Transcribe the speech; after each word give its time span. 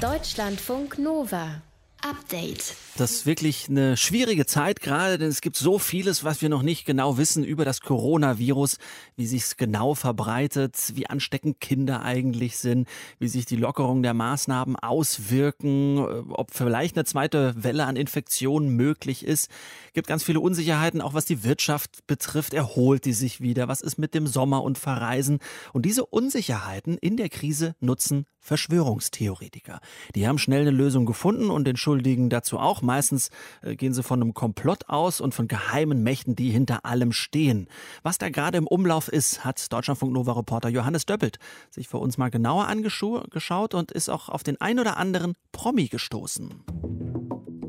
Deutschlandfunk 0.00 0.98
Nova. 0.98 1.60
Update. 2.02 2.74
Das 2.96 3.12
ist 3.12 3.26
wirklich 3.26 3.68
eine 3.68 3.96
schwierige 3.98 4.46
Zeit 4.46 4.80
gerade, 4.80 5.18
denn 5.18 5.28
es 5.28 5.42
gibt 5.42 5.56
so 5.56 5.78
vieles, 5.78 6.24
was 6.24 6.40
wir 6.40 6.48
noch 6.48 6.62
nicht 6.62 6.86
genau 6.86 7.18
wissen 7.18 7.44
über 7.44 7.66
das 7.66 7.82
Coronavirus, 7.82 8.78
wie 9.16 9.26
sich 9.26 9.42
es 9.42 9.56
genau 9.58 9.94
verbreitet, 9.94 10.92
wie 10.94 11.06
ansteckend 11.06 11.60
Kinder 11.60 12.02
eigentlich 12.02 12.56
sind, 12.56 12.88
wie 13.18 13.28
sich 13.28 13.44
die 13.44 13.56
Lockerung 13.56 14.02
der 14.02 14.14
Maßnahmen 14.14 14.76
auswirken, 14.76 15.98
ob 16.30 16.54
vielleicht 16.54 16.96
eine 16.96 17.04
zweite 17.04 17.52
Welle 17.62 17.84
an 17.84 17.96
Infektionen 17.96 18.70
möglich 18.70 19.22
ist. 19.22 19.50
Es 19.88 19.92
gibt 19.92 20.06
ganz 20.06 20.22
viele 20.22 20.40
Unsicherheiten, 20.40 21.02
auch 21.02 21.12
was 21.12 21.26
die 21.26 21.44
Wirtschaft 21.44 22.06
betrifft. 22.06 22.54
Erholt 22.54 23.04
die 23.04 23.12
sich 23.12 23.42
wieder? 23.42 23.68
Was 23.68 23.82
ist 23.82 23.98
mit 23.98 24.14
dem 24.14 24.26
Sommer 24.26 24.62
und 24.62 24.78
Verreisen? 24.78 25.38
Und 25.74 25.84
diese 25.84 26.06
Unsicherheiten 26.06 26.96
in 26.96 27.18
der 27.18 27.28
Krise 27.28 27.74
nutzen 27.80 28.24
Verschwörungstheoretiker. 28.40 29.80
Die 30.14 30.26
haben 30.26 30.38
schnell 30.38 30.62
eine 30.62 30.70
Lösung 30.70 31.06
gefunden 31.06 31.50
und 31.50 31.66
den 31.66 31.76
Schuldigen 31.76 32.30
dazu 32.30 32.58
auch. 32.58 32.82
Meistens 32.82 33.30
äh, 33.62 33.76
gehen 33.76 33.94
sie 33.94 34.02
von 34.02 34.20
einem 34.20 34.34
Komplott 34.34 34.88
aus 34.88 35.20
und 35.20 35.34
von 35.34 35.46
geheimen 35.46 36.02
Mächten, 36.02 36.34
die 36.34 36.50
hinter 36.50 36.84
allem 36.84 37.12
stehen. 37.12 37.68
Was 38.02 38.18
da 38.18 38.30
gerade 38.30 38.58
im 38.58 38.66
Umlauf 38.66 39.08
ist, 39.08 39.44
hat 39.44 39.72
Deutschlandfunk 39.72 40.12
Nova 40.12 40.32
Reporter 40.32 40.68
Johannes 40.68 41.06
Döppelt 41.06 41.38
sich 41.70 41.88
für 41.88 41.98
uns 41.98 42.18
mal 42.18 42.30
genauer 42.30 42.66
angeschaut 42.66 43.74
und 43.74 43.92
ist 43.92 44.08
auch 44.08 44.28
auf 44.28 44.42
den 44.42 44.60
ein 44.60 44.80
oder 44.80 44.96
anderen 44.96 45.34
Promi 45.52 45.88
gestoßen. 45.88 46.64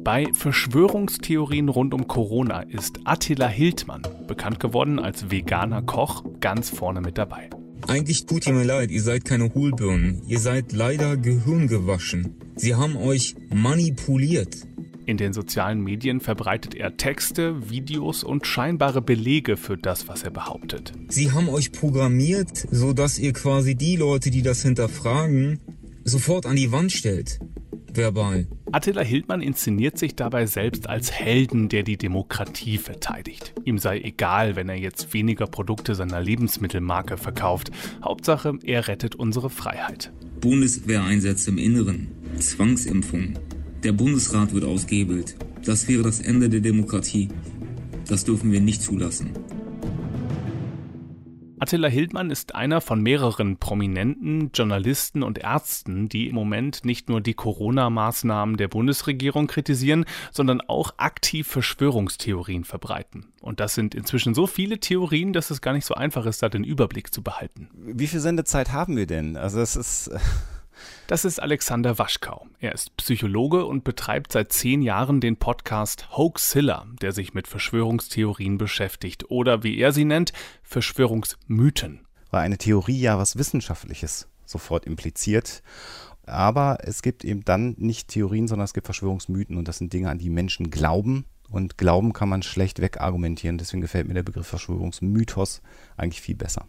Bei 0.03 0.25
Verschwörungstheorien 0.33 1.69
rund 1.69 1.93
um 1.93 2.07
Corona 2.07 2.61
ist 2.61 2.99
Attila 3.03 3.47
Hildmann, 3.47 4.01
bekannt 4.25 4.59
geworden 4.59 4.97
als 4.97 5.29
veganer 5.29 5.83
Koch, 5.83 6.23
ganz 6.39 6.71
vorne 6.71 7.01
mit 7.01 7.19
dabei. 7.19 7.51
Eigentlich 7.87 8.25
tut 8.25 8.47
ihr 8.47 8.53
mir 8.53 8.63
leid, 8.63 8.91
ihr 8.91 9.01
seid 9.01 9.25
keine 9.25 9.53
Hohlbirnen. 9.53 10.21
Ihr 10.27 10.39
seid 10.39 10.71
leider 10.71 11.17
gehirngewaschen. 11.17 12.35
Sie 12.55 12.75
haben 12.75 12.95
euch 12.95 13.35
manipuliert. 13.53 14.67
In 15.05 15.17
den 15.17 15.33
sozialen 15.33 15.81
Medien 15.81 16.21
verbreitet 16.21 16.75
er 16.75 16.95
Texte, 16.95 17.69
Videos 17.69 18.23
und 18.23 18.45
scheinbare 18.45 19.01
Belege 19.01 19.57
für 19.57 19.77
das, 19.77 20.07
was 20.07 20.23
er 20.23 20.31
behauptet. 20.31 20.93
Sie 21.09 21.31
haben 21.31 21.49
euch 21.49 21.71
programmiert, 21.71 22.67
sodass 22.71 23.19
ihr 23.19 23.33
quasi 23.33 23.75
die 23.75 23.95
Leute, 23.95 24.29
die 24.31 24.41
das 24.41 24.61
hinterfragen, 24.61 25.59
sofort 26.03 26.45
an 26.45 26.55
die 26.55 26.71
Wand 26.71 26.91
stellt 26.91 27.39
verbal. 27.93 28.47
Attila 28.73 29.01
Hildmann 29.01 29.41
inszeniert 29.41 29.97
sich 29.97 30.15
dabei 30.15 30.45
selbst 30.45 30.87
als 30.87 31.11
Helden, 31.11 31.67
der 31.67 31.83
die 31.83 31.97
Demokratie 31.97 32.77
verteidigt. 32.77 33.53
Ihm 33.65 33.77
sei 33.77 33.99
egal, 33.99 34.55
wenn 34.55 34.69
er 34.69 34.77
jetzt 34.77 35.13
weniger 35.13 35.45
Produkte 35.45 35.93
seiner 35.93 36.21
Lebensmittelmarke 36.21 37.17
verkauft. 37.17 37.71
Hauptsache, 38.01 38.57
er 38.63 38.87
rettet 38.87 39.15
unsere 39.15 39.49
Freiheit. 39.49 40.13
Bundeswehreinsätze 40.39 41.51
im 41.51 41.57
Inneren, 41.57 42.11
Zwangsimpfung. 42.39 43.33
Der 43.83 43.91
Bundesrat 43.91 44.53
wird 44.53 44.63
ausgehebelt. 44.63 45.35
Das 45.65 45.89
wäre 45.89 46.03
das 46.03 46.21
Ende 46.21 46.47
der 46.47 46.61
Demokratie. 46.61 47.27
Das 48.07 48.23
dürfen 48.23 48.53
wir 48.53 48.61
nicht 48.61 48.81
zulassen. 48.81 49.31
Attila 51.61 51.89
Hildmann 51.89 52.31
ist 52.31 52.55
einer 52.55 52.81
von 52.81 53.03
mehreren 53.03 53.57
prominenten 53.57 54.49
Journalisten 54.51 55.21
und 55.21 55.37
Ärzten, 55.37 56.09
die 56.09 56.27
im 56.27 56.33
Moment 56.33 56.85
nicht 56.85 57.07
nur 57.07 57.21
die 57.21 57.35
Corona-Maßnahmen 57.35 58.57
der 58.57 58.67
Bundesregierung 58.67 59.45
kritisieren, 59.45 60.05
sondern 60.31 60.61
auch 60.61 60.95
aktiv 60.97 61.47
Verschwörungstheorien 61.47 62.63
verbreiten. 62.63 63.27
Und 63.41 63.59
das 63.59 63.75
sind 63.75 63.93
inzwischen 63.93 64.33
so 64.33 64.47
viele 64.47 64.79
Theorien, 64.79 65.33
dass 65.33 65.51
es 65.51 65.61
gar 65.61 65.73
nicht 65.73 65.85
so 65.85 65.93
einfach 65.93 66.25
ist, 66.25 66.41
da 66.41 66.49
den 66.49 66.63
Überblick 66.63 67.13
zu 67.13 67.21
behalten. 67.21 67.69
Wie 67.75 68.07
viel 68.07 68.21
Sendezeit 68.21 68.71
haben 68.71 68.97
wir 68.97 69.05
denn? 69.05 69.37
Also 69.37 69.61
es 69.61 69.75
ist 69.75 70.09
das 71.07 71.25
ist 71.25 71.41
Alexander 71.41 71.97
Waschkau. 71.97 72.47
Er 72.59 72.73
ist 72.73 72.95
Psychologe 72.97 73.65
und 73.65 73.83
betreibt 73.83 74.31
seit 74.31 74.51
zehn 74.51 74.81
Jahren 74.81 75.21
den 75.21 75.37
Podcast 75.37 76.17
Hoaxilla, 76.17 76.85
der 77.01 77.11
sich 77.11 77.33
mit 77.33 77.47
Verschwörungstheorien 77.47 78.57
beschäftigt 78.57 79.29
oder 79.29 79.63
wie 79.63 79.77
er 79.77 79.91
sie 79.91 80.05
nennt, 80.05 80.33
Verschwörungsmythen. 80.63 82.01
Weil 82.29 82.41
eine 82.41 82.57
Theorie 82.57 82.99
ja 82.99 83.17
was 83.17 83.37
Wissenschaftliches 83.37 84.27
sofort 84.45 84.85
impliziert. 84.85 85.63
Aber 86.25 86.77
es 86.83 87.01
gibt 87.01 87.25
eben 87.25 87.43
dann 87.43 87.75
nicht 87.77 88.07
Theorien, 88.07 88.47
sondern 88.47 88.65
es 88.65 88.73
gibt 88.73 88.87
Verschwörungsmythen 88.87 89.57
und 89.57 89.67
das 89.67 89.79
sind 89.79 89.91
Dinge, 89.91 90.09
an 90.09 90.19
die 90.19 90.29
Menschen 90.29 90.69
glauben. 90.69 91.25
Und 91.49 91.77
Glauben 91.77 92.13
kann 92.13 92.29
man 92.29 92.43
schlecht 92.43 92.79
wegargumentieren. 92.79 93.57
Deswegen 93.57 93.81
gefällt 93.81 94.07
mir 94.07 94.13
der 94.13 94.23
Begriff 94.23 94.47
Verschwörungsmythos 94.47 95.61
eigentlich 95.97 96.21
viel 96.21 96.35
besser. 96.35 96.65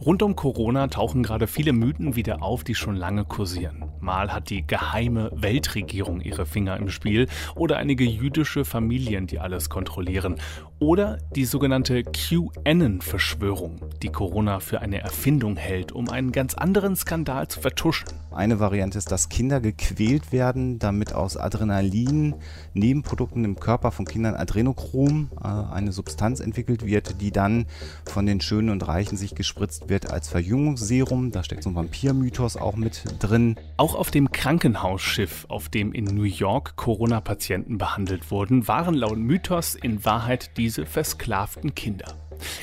Rund 0.00 0.22
um 0.22 0.36
Corona 0.36 0.86
tauchen 0.86 1.22
gerade 1.22 1.46
viele 1.46 1.72
Mythen 1.72 2.14
wieder 2.14 2.42
auf, 2.42 2.62
die 2.62 2.74
schon 2.74 2.94
lange 2.94 3.24
kursieren. 3.24 3.87
Mal 4.00 4.32
hat 4.32 4.50
die 4.50 4.66
geheime 4.66 5.30
Weltregierung 5.34 6.20
ihre 6.20 6.46
Finger 6.46 6.76
im 6.76 6.88
Spiel 6.90 7.28
oder 7.54 7.76
einige 7.78 8.04
jüdische 8.04 8.64
Familien, 8.64 9.26
die 9.26 9.38
alles 9.38 9.68
kontrollieren. 9.70 10.36
Oder 10.78 11.18
die 11.34 11.44
sogenannte 11.44 12.02
QAnon-Verschwörung, 12.04 13.80
die 14.02 14.10
Corona 14.10 14.60
für 14.60 14.80
eine 14.80 15.00
Erfindung 15.00 15.56
hält, 15.56 15.90
um 15.92 16.08
einen 16.08 16.30
ganz 16.30 16.54
anderen 16.54 16.94
Skandal 16.94 17.48
zu 17.48 17.60
vertuschen. 17.60 18.08
Eine 18.30 18.60
Variante 18.60 18.98
ist, 18.98 19.10
dass 19.10 19.28
Kinder 19.28 19.60
gequält 19.60 20.30
werden, 20.30 20.78
damit 20.78 21.12
aus 21.12 21.36
Adrenalin 21.36 22.36
Nebenprodukten 22.74 23.44
im 23.44 23.58
Körper 23.58 23.90
von 23.90 24.04
Kindern 24.04 24.36
Adrenochrom, 24.36 25.30
äh, 25.42 25.48
eine 25.48 25.90
Substanz 25.90 26.38
entwickelt 26.38 26.86
wird, 26.86 27.20
die 27.20 27.32
dann 27.32 27.66
von 28.04 28.26
den 28.26 28.40
Schönen 28.40 28.70
und 28.70 28.86
Reichen 28.86 29.16
sich 29.16 29.34
gespritzt 29.34 29.88
wird 29.88 30.12
als 30.12 30.28
Verjüngungsserum. 30.28 31.32
Da 31.32 31.42
steckt 31.42 31.64
so 31.64 31.70
ein 31.70 31.74
Vampirmythos 31.74 32.56
auch 32.56 32.76
mit 32.76 33.02
drin. 33.18 33.56
Auch 33.76 33.87
auf 33.94 34.10
dem 34.10 34.32
Krankenhausschiff, 34.32 35.46
auf 35.48 35.68
dem 35.68 35.92
in 35.92 36.04
New 36.04 36.22
York 36.22 36.76
Corona-Patienten 36.76 37.78
behandelt 37.78 38.30
wurden, 38.30 38.66
waren 38.68 38.94
laut 38.94 39.18
Mythos 39.18 39.74
in 39.74 40.04
Wahrheit 40.04 40.56
diese 40.56 40.86
versklavten 40.86 41.74
Kinder. 41.74 42.16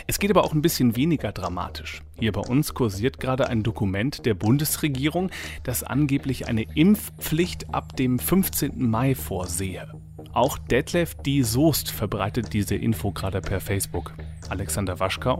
Es 0.07 0.19
geht 0.19 0.31
aber 0.31 0.43
auch 0.43 0.53
ein 0.53 0.61
bisschen 0.61 0.95
weniger 0.95 1.31
dramatisch. 1.31 2.01
Hier 2.17 2.31
bei 2.31 2.41
uns 2.41 2.73
kursiert 2.73 3.19
gerade 3.19 3.47
ein 3.49 3.63
Dokument 3.63 4.25
der 4.25 4.33
Bundesregierung, 4.33 5.31
das 5.63 5.83
angeblich 5.83 6.47
eine 6.47 6.63
Impfpflicht 6.75 7.73
ab 7.73 7.95
dem 7.95 8.19
15. 8.19 8.89
Mai 8.89 9.15
vorsehe. 9.15 9.91
Auch 10.33 10.57
Detlef 10.57 11.15
D. 11.15 11.41
Soest 11.41 11.91
verbreitet 11.91 12.53
diese 12.53 12.75
Info 12.75 13.11
gerade 13.11 13.41
per 13.41 13.59
Facebook. 13.59 14.13
Alexander 14.49 14.99
Waschkau, 14.99 15.39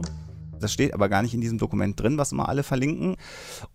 das 0.60 0.72
steht 0.72 0.94
aber 0.94 1.08
gar 1.08 1.22
nicht 1.22 1.34
in 1.34 1.40
diesem 1.40 1.58
Dokument 1.58 2.00
drin, 2.00 2.18
was 2.18 2.32
immer 2.32 2.48
alle 2.48 2.62
verlinken. 2.62 3.16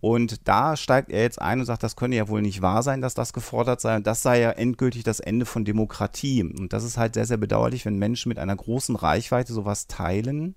Und 0.00 0.48
da 0.48 0.76
steigt 0.76 1.10
er 1.10 1.22
jetzt 1.22 1.40
ein 1.40 1.60
und 1.60 1.66
sagt, 1.66 1.82
das 1.82 1.96
könne 1.96 2.16
ja 2.16 2.28
wohl 2.28 2.42
nicht 2.42 2.62
wahr 2.62 2.82
sein, 2.82 3.00
dass 3.00 3.14
das 3.14 3.32
gefordert 3.32 3.80
sei. 3.80 3.96
Und 3.96 4.06
das 4.06 4.22
sei 4.22 4.40
ja 4.40 4.50
endgültig 4.50 5.04
das 5.04 5.20
Ende 5.20 5.46
von 5.46 5.64
Demokratie. 5.64 6.42
Und 6.42 6.72
das 6.72 6.84
ist 6.84 6.98
halt 6.98 7.14
sehr, 7.14 7.26
sehr 7.26 7.36
bedauerlich, 7.36 7.84
wenn 7.84 7.98
Menschen 7.98 8.28
mit 8.28 8.38
einer 8.38 8.56
großen 8.56 8.96
Reichweite 8.96 9.52
sowas 9.52 9.86
teilen 9.86 10.56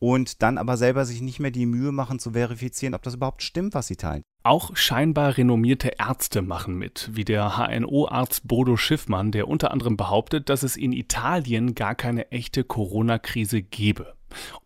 und 0.00 0.42
dann 0.42 0.58
aber 0.58 0.76
selber 0.76 1.04
sich 1.04 1.20
nicht 1.20 1.38
mehr 1.38 1.52
die 1.52 1.66
Mühe 1.66 1.92
machen 1.92 2.18
zu 2.18 2.32
verifizieren, 2.32 2.94
ob 2.94 3.02
das 3.02 3.14
überhaupt 3.14 3.42
stimmt, 3.42 3.74
was 3.74 3.86
sie 3.86 3.96
teilen. 3.96 4.22
Auch 4.42 4.74
scheinbar 4.74 5.36
renommierte 5.36 5.92
Ärzte 5.98 6.40
machen 6.40 6.76
mit, 6.76 7.10
wie 7.12 7.24
der 7.24 7.58
HNO-Arzt 7.58 8.48
Bodo 8.48 8.78
Schiffmann, 8.78 9.30
der 9.30 9.46
unter 9.46 9.70
anderem 9.70 9.98
behauptet, 9.98 10.48
dass 10.48 10.62
es 10.62 10.76
in 10.78 10.92
Italien 10.92 11.74
gar 11.74 11.94
keine 11.94 12.32
echte 12.32 12.64
Corona-Krise 12.64 13.60
gebe. 13.60 14.14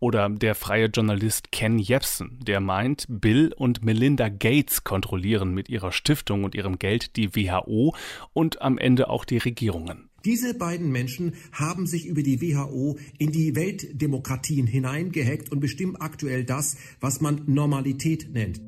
Oder 0.00 0.28
der 0.28 0.54
freie 0.54 0.86
Journalist 0.86 1.52
Ken 1.52 1.78
Jebsen, 1.78 2.38
der 2.46 2.60
meint, 2.60 3.06
Bill 3.08 3.52
und 3.56 3.84
Melinda 3.84 4.28
Gates 4.28 4.84
kontrollieren 4.84 5.52
mit 5.54 5.68
ihrer 5.68 5.92
Stiftung 5.92 6.44
und 6.44 6.54
ihrem 6.54 6.78
Geld 6.78 7.16
die 7.16 7.34
WHO 7.34 7.94
und 8.32 8.62
am 8.62 8.78
Ende 8.78 9.08
auch 9.10 9.24
die 9.24 9.38
Regierungen. 9.38 10.08
Diese 10.24 10.54
beiden 10.54 10.90
Menschen 10.90 11.34
haben 11.52 11.86
sich 11.86 12.06
über 12.06 12.22
die 12.22 12.40
WHO 12.40 12.98
in 13.18 13.30
die 13.30 13.54
Weltdemokratien 13.54 14.66
hineingehackt 14.66 15.52
und 15.52 15.60
bestimmen 15.60 15.96
aktuell 15.96 16.44
das, 16.44 16.78
was 17.00 17.20
man 17.20 17.42
Normalität 17.46 18.32
nennt. 18.32 18.60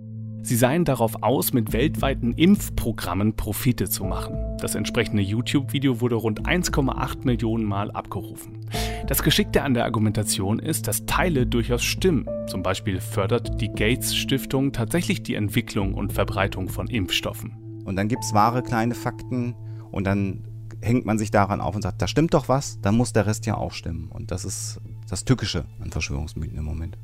Sie 0.42 0.54
seien 0.54 0.84
darauf 0.84 1.24
aus, 1.24 1.52
mit 1.52 1.72
weltweiten 1.72 2.32
Impfprogrammen 2.32 3.34
Profite 3.34 3.88
zu 3.88 4.04
machen. 4.04 4.36
Das 4.60 4.76
entsprechende 4.76 5.22
YouTube-Video 5.22 6.00
wurde 6.00 6.14
rund 6.14 6.46
1,8 6.46 7.24
Millionen 7.24 7.64
Mal 7.64 7.90
abgerufen. 7.90 8.64
Das 9.06 9.22
Geschickte 9.22 9.62
an 9.62 9.74
der 9.74 9.84
Argumentation 9.84 10.58
ist, 10.58 10.88
dass 10.88 11.06
Teile 11.06 11.46
durchaus 11.46 11.84
stimmen. 11.84 12.26
Zum 12.48 12.62
Beispiel 12.62 13.00
fördert 13.00 13.60
die 13.60 13.68
Gates 13.68 14.16
Stiftung 14.16 14.72
tatsächlich 14.72 15.22
die 15.22 15.34
Entwicklung 15.34 15.94
und 15.94 16.12
Verbreitung 16.12 16.68
von 16.68 16.88
Impfstoffen. 16.88 17.82
Und 17.84 17.96
dann 17.96 18.08
gibt 18.08 18.24
es 18.24 18.34
wahre 18.34 18.62
kleine 18.62 18.94
Fakten 18.94 19.54
und 19.92 20.04
dann 20.04 20.44
hängt 20.82 21.06
man 21.06 21.18
sich 21.18 21.30
daran 21.30 21.60
auf 21.60 21.74
und 21.74 21.82
sagt, 21.82 22.02
da 22.02 22.08
stimmt 22.08 22.34
doch 22.34 22.48
was, 22.48 22.80
dann 22.80 22.96
muss 22.96 23.12
der 23.12 23.26
Rest 23.26 23.46
ja 23.46 23.56
auch 23.56 23.72
stimmen. 23.72 24.08
Und 24.10 24.30
das 24.30 24.44
ist 24.44 24.80
das 25.08 25.24
Tückische 25.24 25.66
an 25.80 25.90
Verschwörungsmythen 25.90 26.58
im 26.58 26.64
Moment. 26.64 26.98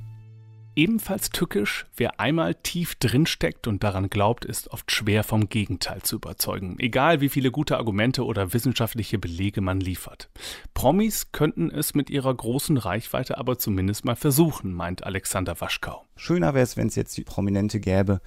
Ebenfalls 0.75 1.29
tückisch, 1.29 1.85
wer 1.97 2.19
einmal 2.19 2.55
tief 2.55 2.95
drinsteckt 2.95 3.67
und 3.67 3.85
daran 3.85 4.09
glaubt, 4.09 4.47
ist 4.47 4.71
oft 4.71 4.91
schwer 4.91 5.23
vom 5.23 5.51
Gegenteil 5.51 6.01
zu 6.01 6.17
überzeugen, 6.17 6.77
egal 6.79 7.21
wie 7.21 7.29
viele 7.29 7.51
gute 7.51 7.77
Argumente 7.77 8.25
oder 8.25 8.55
wissenschaftliche 8.55 9.19
Belege 9.19 9.61
man 9.61 9.81
liefert. 9.81 10.31
Promis 10.73 11.31
könnten 11.31 11.71
es 11.71 11.95
mit 11.95 12.09
ihrer 12.09 12.35
großen 12.35 12.79
Reichweite 12.79 13.37
aber 13.37 13.59
zumindest 13.59 14.07
mal 14.07 14.17
versuchen, 14.17 14.73
meint 14.73 15.05
Alexander 15.05 15.61
Waschkau. 15.61 16.07
Schöner 16.17 16.55
wäre 16.55 16.65
es, 16.65 16.79
wenn 16.79 16.87
es 16.87 16.97
jetzt 16.97 17.19
die 17.19 17.25
Prominente 17.25 17.79
gäbe, 17.79 18.23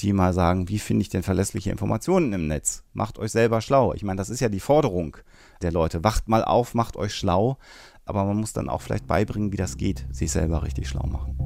die 0.00 0.12
mal 0.12 0.34
sagen, 0.34 0.68
wie 0.68 0.78
finde 0.78 1.00
ich 1.00 1.08
denn 1.08 1.22
verlässliche 1.22 1.70
Informationen 1.70 2.30
im 2.34 2.46
Netz? 2.46 2.84
Macht 2.92 3.18
euch 3.18 3.32
selber 3.32 3.62
schlau. 3.62 3.94
Ich 3.94 4.02
meine, 4.02 4.18
das 4.18 4.28
ist 4.28 4.40
ja 4.40 4.50
die 4.50 4.60
Forderung 4.60 5.16
der 5.62 5.72
Leute. 5.72 6.04
Wacht 6.04 6.28
mal 6.28 6.44
auf, 6.44 6.74
macht 6.74 6.96
euch 6.96 7.14
schlau. 7.14 7.56
Aber 8.06 8.24
man 8.24 8.36
muss 8.38 8.52
dann 8.52 8.68
auch 8.68 8.80
vielleicht 8.80 9.06
beibringen, 9.06 9.52
wie 9.52 9.56
das 9.56 9.76
geht, 9.76 10.06
sich 10.12 10.30
selber 10.30 10.62
richtig 10.62 10.88
schlau 10.88 11.06
machen. 11.06 11.36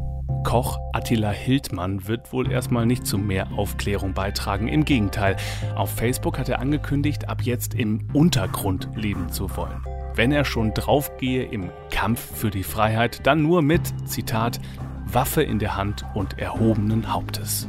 Koch 0.45 0.79
Attila 0.93 1.31
Hildmann 1.31 2.07
wird 2.07 2.33
wohl 2.33 2.51
erstmal 2.51 2.87
nicht 2.87 3.07
zu 3.07 3.19
mehr 3.19 3.51
Aufklärung 3.53 4.15
beitragen. 4.15 4.69
Im 4.69 4.85
Gegenteil, 4.85 5.37
auf 5.75 5.91
Facebook 5.91 6.39
hat 6.39 6.49
er 6.49 6.61
angekündigt, 6.61 7.29
ab 7.29 7.43
jetzt 7.43 7.75
im 7.75 8.09
Untergrund 8.13 8.89
leben 8.95 9.31
zu 9.31 9.55
wollen. 9.57 9.85
Wenn 10.15 10.33
er 10.33 10.45
schon 10.45 10.73
draufgehe 10.75 11.45
im 11.45 11.71
Kampf 11.91 12.21
für 12.21 12.51
die 12.51 12.63
Freiheit, 12.63 13.27
dann 13.27 13.43
nur 13.43 13.63
mit, 13.63 13.83
Zitat, 14.09 14.61
Waffe 15.07 15.43
in 15.43 15.59
der 15.59 15.77
Hand 15.77 16.05
und 16.15 16.39
erhobenen 16.39 17.13
Hauptes. 17.13 17.69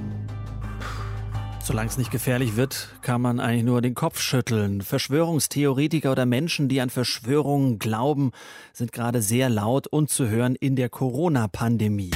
Solange 1.71 1.89
es 1.89 1.97
nicht 1.97 2.11
gefährlich 2.11 2.57
wird, 2.57 2.89
kann 3.01 3.21
man 3.21 3.39
eigentlich 3.39 3.63
nur 3.63 3.81
den 3.81 3.95
Kopf 3.95 4.19
schütteln. 4.19 4.81
Verschwörungstheoretiker 4.81 6.11
oder 6.11 6.25
Menschen, 6.25 6.67
die 6.67 6.81
an 6.81 6.89
Verschwörungen 6.89 7.79
glauben, 7.79 8.33
sind 8.73 8.91
gerade 8.91 9.21
sehr 9.21 9.47
laut 9.47 9.87
und 9.87 10.09
zu 10.09 10.27
hören 10.27 10.55
in 10.55 10.75
der 10.75 10.89
Corona-Pandemie. 10.89 12.11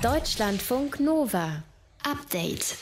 Deutschlandfunk 0.00 0.98
Nova. 0.98 1.62
Update. 2.02 2.78